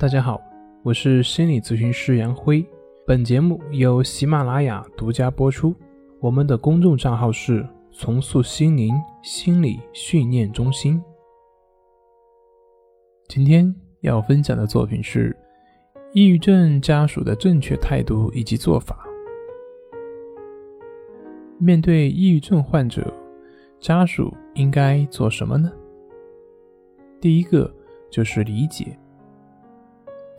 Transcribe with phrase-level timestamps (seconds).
[0.00, 0.40] 大家好，
[0.82, 2.64] 我是心理咨询师杨辉。
[3.06, 5.76] 本节目由喜马拉雅独家播出。
[6.20, 10.98] 我们的公众账号是“重塑心灵心理训练中心”。
[13.28, 15.36] 今天要分享的作品是
[16.14, 19.06] 抑郁症家属的正确态度以及做法。
[21.58, 23.12] 面对抑郁症患者，
[23.78, 25.70] 家属应该做什么呢？
[27.20, 27.70] 第一个
[28.10, 28.98] 就是理解。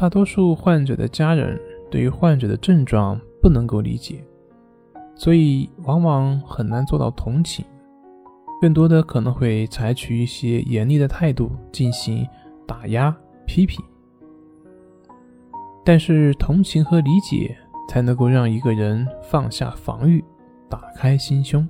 [0.00, 4.24] 大多数患者的家人对于患者的症状不能够理解，
[5.16, 7.64] 所以往往很难做到同情，
[8.60, 12.24] 更多的可能会采取一些严厉的态度进行
[12.64, 13.12] 打压、
[13.44, 13.84] 批评。
[15.84, 17.56] 但是同情和理解
[17.88, 20.24] 才能够让一个人放下防御，
[20.70, 21.68] 打开心胸，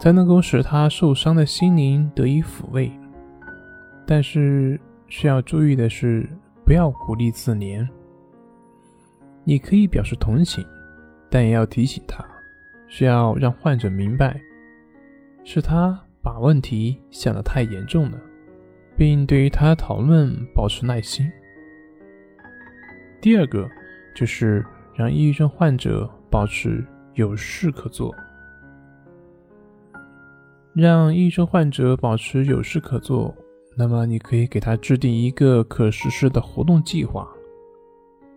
[0.00, 2.90] 才能够使他受伤的心灵得以抚慰。
[4.04, 6.28] 但是需要注意的是。
[6.64, 7.86] 不要鼓励自怜。
[9.44, 10.64] 你可以表示同情，
[11.28, 12.24] 但也要提醒他，
[12.86, 14.40] 需要让患者明白，
[15.44, 18.18] 是他把问题想得太严重了，
[18.96, 21.28] 并对于他的讨论保持耐心。
[23.20, 23.68] 第二个
[24.14, 26.84] 就是让抑郁症患者保持
[27.14, 28.14] 有事可做，
[30.72, 33.34] 让抑郁症患者保持有事可做。
[33.74, 37.26] 那么，你可以给他制定一个可实施的活动计划，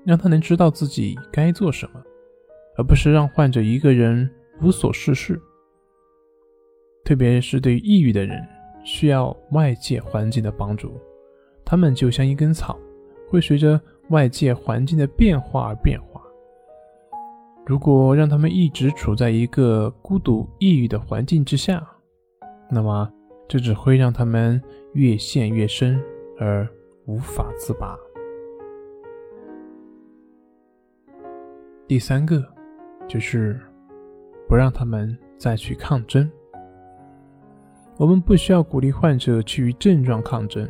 [0.05, 2.01] 让他能知道自己该做什么，
[2.77, 4.29] 而不是让患者一个人
[4.61, 5.39] 无所事事。
[7.03, 8.41] 特别是对抑郁的人，
[8.85, 10.97] 需要外界环境的帮助，
[11.65, 12.79] 他们就像一根草，
[13.29, 16.21] 会随着外界环境的变化而变化。
[17.65, 21.85] 如果让他们一直处在一个孤独、抑郁的环境之下，
[22.71, 23.11] 那么。
[23.47, 24.59] 这只会让他们
[24.95, 26.01] 越陷越深，
[26.39, 26.65] 而
[27.05, 27.97] 无法自拔。
[31.85, 32.41] 第三个
[33.05, 33.59] 就是
[34.47, 36.31] 不让他们再去抗争。
[37.97, 40.65] 我们不需要鼓励患者去与症状抗争，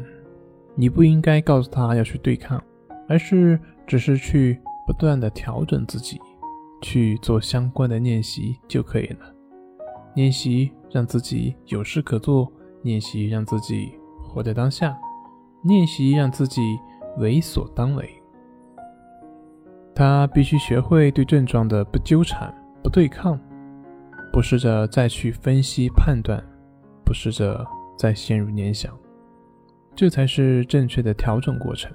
[0.74, 2.60] 你不应该告诉他要去对抗，
[3.08, 6.20] 而是只是去不断的调整自己，
[6.82, 9.32] 去做相关的练习就可以了。
[10.16, 12.52] 练习让自己有事可做。
[12.84, 13.98] 练习让自己
[14.36, 14.98] 活在当下，
[15.64, 16.62] 练习让自己
[17.20, 18.22] 为所当为。
[19.96, 22.54] 他必须学会对症状的不纠缠、
[22.84, 23.40] 不对抗，
[24.34, 26.44] 不试着再去分析判断，
[27.06, 27.66] 不试着
[27.98, 28.92] 再陷入联想，
[29.96, 31.90] 这才是正确的调整过程。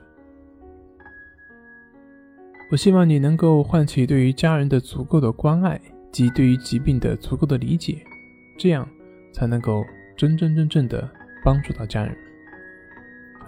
[2.71, 5.79] 我希望你能够唤起对于家人的足够的关爱
[6.11, 8.03] 及对于疾病的足够的理解，
[8.59, 8.89] 这样
[9.31, 9.85] 才能够。
[10.17, 11.09] 真真正正的
[11.43, 12.15] 帮助到家人。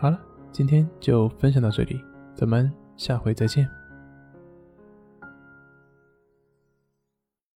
[0.02, 0.18] 好了，
[0.50, 2.02] 今天就分享到这里，
[2.34, 3.68] 咱们下回再见。